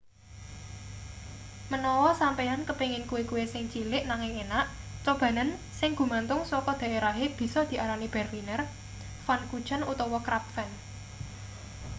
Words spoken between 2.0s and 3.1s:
sampeyan kepengin